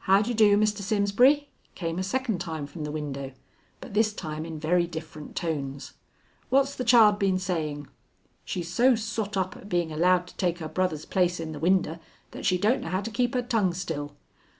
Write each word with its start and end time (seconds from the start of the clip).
"How 0.00 0.20
d' 0.20 0.28
ye 0.28 0.34
do, 0.34 0.58
Mr. 0.58 0.80
Simsbury?" 0.82 1.48
came 1.74 1.98
a 1.98 2.02
second 2.02 2.42
time 2.42 2.66
from 2.66 2.84
the 2.84 2.90
window, 2.92 3.32
but 3.80 3.94
this 3.94 4.12
time 4.12 4.44
in 4.44 4.58
very 4.60 4.86
different 4.86 5.34
tones. 5.34 5.94
"What's 6.50 6.74
the 6.74 6.84
child 6.84 7.18
been 7.18 7.38
saying? 7.38 7.86
She's 8.44 8.70
so 8.70 8.94
sot 8.94 9.34
up 9.34 9.56
at 9.56 9.70
being 9.70 9.90
allowed 9.90 10.26
to 10.26 10.36
take 10.36 10.58
her 10.58 10.68
brother's 10.68 11.06
place 11.06 11.40
in 11.40 11.52
the 11.52 11.58
winder 11.58 12.00
that 12.32 12.44
she 12.44 12.58
don't 12.58 12.82
know 12.82 12.90
how 12.90 13.00
to 13.00 13.10
keep 13.10 13.32
her 13.32 13.40
tongue 13.40 13.72
still. 13.72 14.12